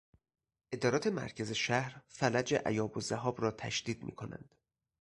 [0.71, 4.55] ادارات مرکز شهر فلج ایاب و ذهاب را تشدید میکنند.